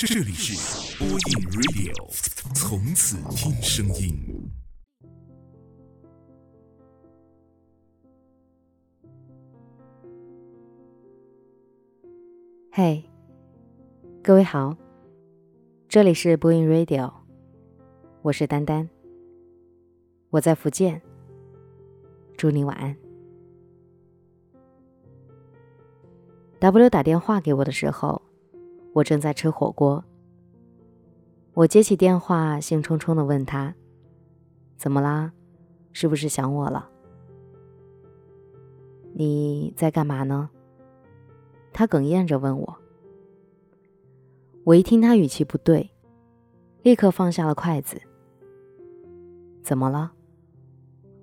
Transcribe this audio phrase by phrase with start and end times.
[0.00, 1.18] 这里是播音
[1.50, 1.92] Radio，
[2.54, 4.14] 从此听声音。
[12.70, 13.02] 嘿，
[14.22, 14.76] 各位好，
[15.88, 17.12] 这里是播音 Radio，
[18.22, 18.88] 我是丹丹，
[20.30, 21.02] 我在福建，
[22.36, 22.96] 祝你晚安。
[26.60, 28.22] W 打电话给我的时候，
[28.98, 30.04] 我正在吃火锅。
[31.54, 33.74] 我接起电话，兴冲冲的问他
[34.76, 35.32] ：“怎么啦？
[35.92, 36.88] 是不是想我了？
[39.12, 40.50] 你在干嘛呢？”
[41.72, 42.76] 他哽咽着问我。
[44.64, 45.90] 我一听他语气不对，
[46.82, 48.00] 立刻放下了筷子。
[49.62, 50.12] 怎么了？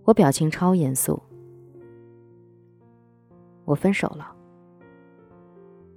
[0.06, 1.22] 我表情超严肃。
[3.66, 4.35] 我分手了。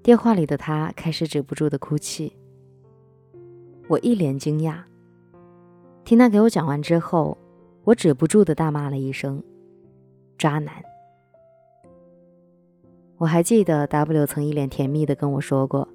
[0.02, 2.32] 电话里的他开始止不住的哭泣，
[3.88, 4.82] 我一脸惊讶。
[6.04, 7.36] 听他给我讲完之后，
[7.84, 9.42] 我止不住的大骂了一声
[10.38, 10.74] ：“渣男！”
[13.18, 15.86] 我还记得 W 曾一脸甜蜜的跟我说过，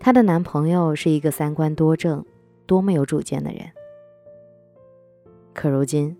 [0.00, 2.24] 她的男朋友是一个三观多正、
[2.66, 3.60] 多么有主见的人。
[5.52, 6.16] 可如今，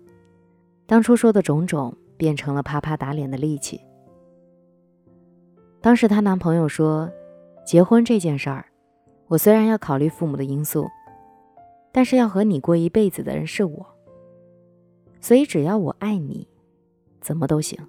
[0.85, 3.81] 当初说的种种变成了啪啪打脸的利器。
[5.81, 7.11] 当时她男朋友说
[7.65, 8.67] ：“结婚这件事儿，
[9.27, 10.87] 我虽然要考虑父母的因素，
[11.91, 13.87] 但是要和你过一辈子的人是我，
[15.19, 16.47] 所以只要我爱你，
[17.19, 17.79] 怎么都行。”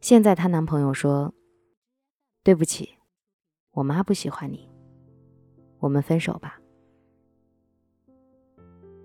[0.00, 1.34] 现在她男朋友说
[2.42, 2.88] ：“对不起，
[3.72, 4.66] 我妈不喜欢你，
[5.80, 6.58] 我们分手吧。”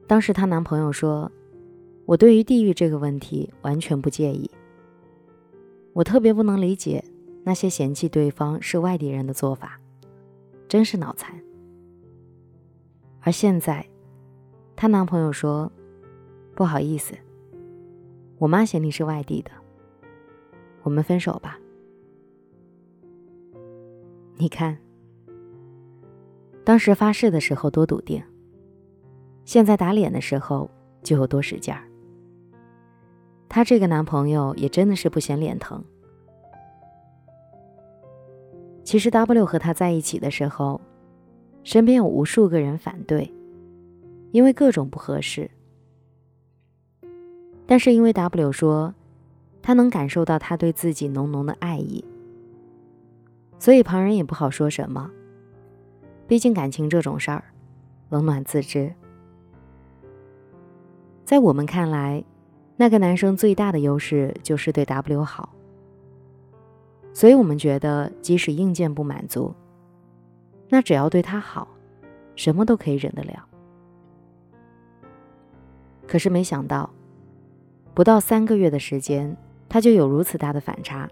[0.08, 1.30] 当时她男朋友说
[2.08, 4.50] ：“我对于地域这个问题完全不介意，
[5.92, 7.04] 我特别不能理解。”
[7.48, 9.80] 那些嫌弃对方是外地人的做法，
[10.68, 11.34] 真是脑残。
[13.22, 13.88] 而现在，
[14.76, 15.72] 她男朋友说
[16.54, 17.16] ：“不好意思，
[18.38, 19.52] 我妈嫌你是外地的，
[20.84, 21.58] 我们分手吧。”
[24.36, 24.78] 你看，
[26.66, 28.22] 当时发誓的时候多笃定，
[29.46, 30.70] 现在打脸的时候
[31.02, 31.88] 就有多使劲儿。
[33.48, 35.82] 她这个男朋友也真的是不嫌脸疼。
[38.88, 40.80] 其实 W 和他在一起的时候，
[41.66, 43.30] 身边有无数个人反对，
[44.32, 45.52] 因为各种不合适。
[47.66, 48.96] 但是因为 W 说，
[49.62, 52.02] 他能感受到他对自己浓浓的爱意，
[53.60, 55.12] 所以旁人也不好说什么。
[56.26, 57.44] 毕竟感情这种事儿，
[58.08, 58.94] 冷暖自知。
[61.26, 62.24] 在我们看来，
[62.78, 65.57] 那个男生最大的优势就是对 W 好。
[67.18, 69.52] 所以我们觉得，即使硬件不满足，
[70.70, 71.68] 那只要对他好，
[72.36, 73.44] 什么都可以忍得了。
[76.06, 76.92] 可是没想到，
[77.96, 79.36] 不到三个月的时间，
[79.68, 81.10] 他就有如此大的反差。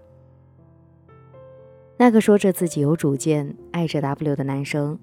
[1.98, 5.00] 那个说着自己有主见、爱着 W 的男生，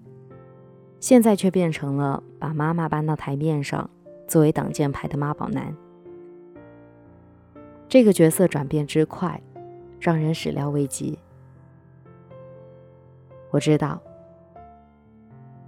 [1.00, 3.90] 现在却变成了把妈妈搬到台面上，
[4.28, 5.76] 作为挡箭牌的妈宝男。
[7.88, 9.42] 这个角色转变之快。
[10.02, 11.16] 让人始料未及。
[13.52, 14.02] 我知道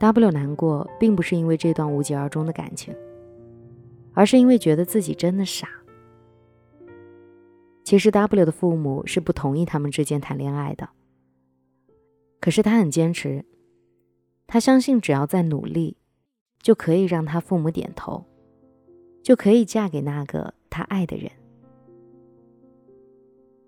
[0.00, 2.92] ，W 难过并不是因为这段无疾而终的感情，
[4.12, 5.68] 而是因为觉得自己真的傻。
[7.84, 10.88] 其实 W 的父母是不同意他们之间谈恋爱的，
[12.40, 13.44] 可是他很坚持，
[14.48, 15.96] 他相信只要再努力，
[16.60, 18.24] 就可以让他父母点头，
[19.22, 21.30] 就可以嫁给那个他爱的人。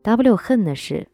[0.06, 1.08] W 恨的是，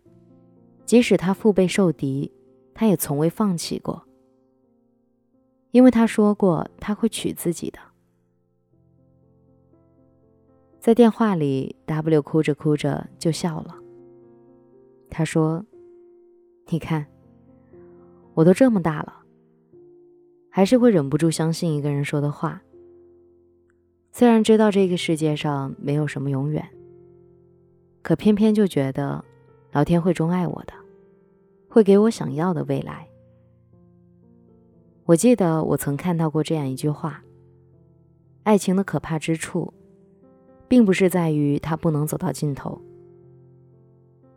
[0.84, 2.30] 即使他腹背受敌，
[2.74, 4.06] 他也从未放弃过。
[5.70, 7.78] 因为他说过他会娶自己的。
[10.78, 13.74] 在电话里，W 哭着哭着就笑了。
[15.08, 15.64] 他说
[16.68, 17.06] ：“你看，
[18.34, 19.22] 我都这么大了，
[20.50, 22.60] 还是会忍不住相信一个人说的话。
[24.12, 26.68] 虽然知道这个世界上没有什么永远。”
[28.02, 29.24] 可偏偏就觉得，
[29.70, 30.74] 老天会钟爱我的，
[31.68, 33.08] 会给我想要的未来。
[35.04, 37.22] 我记得我曾看到过这样一句话：
[38.42, 39.72] 爱情的可怕之处，
[40.68, 42.80] 并不是在于它不能走到尽头，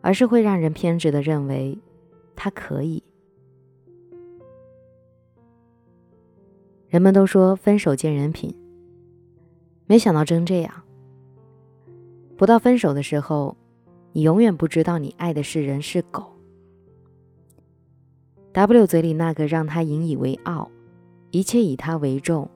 [0.00, 1.78] 而是会让人偏执的认为
[2.34, 3.02] 它可以。
[6.88, 8.54] 人们都说分手见人品，
[9.86, 10.85] 没想到真这样。
[12.36, 13.56] 不到分手的时候，
[14.12, 16.32] 你永远不知道你爱的是人是狗。
[18.52, 20.70] W 嘴里那个让他引以为傲、
[21.30, 22.48] 一切以他为重、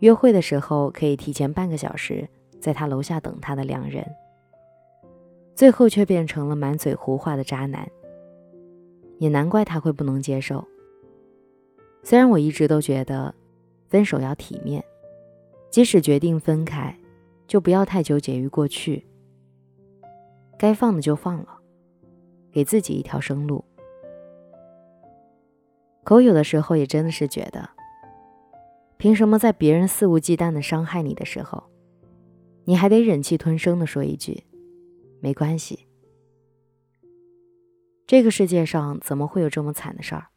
[0.00, 2.28] 约会的时候可以提前半个小时
[2.60, 4.04] 在他楼下等他的两人，
[5.54, 7.88] 最后却变成了满嘴胡话的渣男。
[9.18, 10.64] 也难怪他会不能接受。
[12.02, 13.32] 虽然我一直都觉得，
[13.88, 14.84] 分手要体面，
[15.70, 16.96] 即使决定分开，
[17.52, 19.06] 就不要太纠结于过去，
[20.58, 21.58] 该放的就放了，
[22.50, 23.62] 给自己一条生路。
[26.02, 27.68] 可我有的时候也真的是觉得，
[28.96, 31.62] 凭什么在别人肆无忌惮的伤害你的时候，
[32.64, 34.44] 你还得忍气吞声的说一句
[35.20, 35.86] “没关系”？
[38.08, 40.28] 这个世界上怎么会有这么惨的事儿？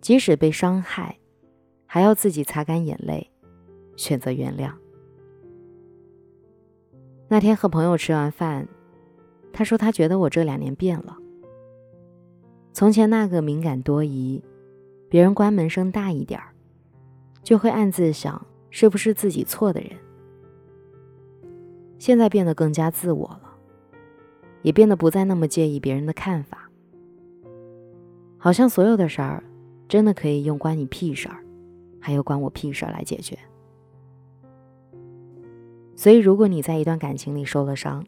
[0.00, 1.18] 即使被伤害，
[1.84, 3.30] 还要自己擦干眼泪，
[3.98, 4.72] 选择原谅。
[7.32, 8.68] 那天和朋友吃完饭，
[9.54, 11.16] 他说他觉得我这两年变了。
[12.74, 14.44] 从前那个敏感多疑，
[15.08, 16.52] 别人关门声大一点儿，
[17.42, 19.92] 就会暗自想是不是自己错的人，
[21.98, 23.54] 现在变得更加自我了，
[24.60, 26.68] 也变得不再那么介意别人的看法，
[28.36, 29.42] 好像所有的事儿。
[29.88, 31.42] 真的可以用“关你屁事儿”，
[31.98, 33.38] 还有“关我屁事儿”来解决。
[36.02, 38.04] 所以，如果你在一段感情里受了伤，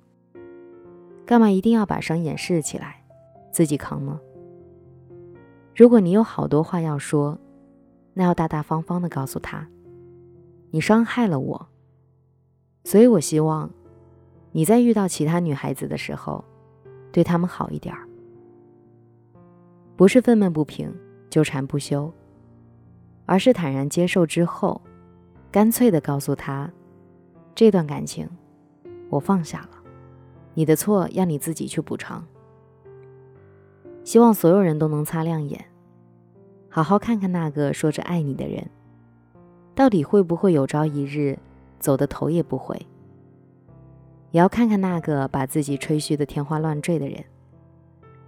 [1.24, 3.04] 干嘛一定要把伤掩饰起来，
[3.52, 4.20] 自己扛呢？
[5.76, 7.38] 如果你有好多话要说，
[8.12, 9.68] 那要大大方方的告诉他，
[10.72, 11.68] 你伤害了我，
[12.82, 13.70] 所以我希望
[14.50, 16.44] 你在遇到其他女孩子的时候，
[17.12, 18.08] 对她们好一点儿，
[19.94, 20.92] 不是愤懑不平。
[21.30, 22.12] 纠缠不休，
[23.24, 24.80] 而是坦然接受之后，
[25.52, 26.68] 干脆的告诉他，
[27.54, 28.28] 这段感情
[29.08, 29.70] 我放下了，
[30.54, 32.26] 你的错要你自己去补偿。
[34.02, 35.64] 希望所有人都能擦亮眼，
[36.68, 38.68] 好好看看那个说着爱你的人，
[39.74, 41.38] 到底会不会有朝一日
[41.78, 42.76] 走的头也不回？
[44.32, 47.24] 也要看看那个把自己吹嘘的天花乱坠的人，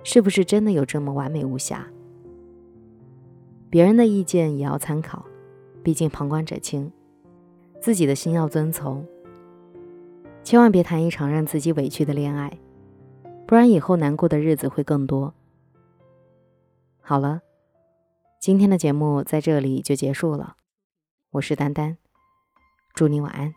[0.05, 1.85] 是不是真的有这么完美无瑕？
[3.69, 5.27] 别人的意见也要参考，
[5.83, 6.93] 毕竟旁观者清，
[7.81, 9.05] 自己的心要遵从。
[10.47, 12.57] 千万别谈一场让自己委屈的恋爱，
[13.49, 15.35] 不然以后难过的日子会更多。
[17.01, 17.41] 好了，
[18.41, 20.55] 今天的节目在这里就结束了，
[21.33, 21.97] 我是丹丹，
[22.95, 23.53] 祝你晚安。